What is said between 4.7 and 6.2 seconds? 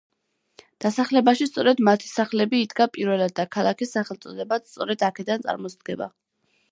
სწორედ აქედან წარმოსდგება.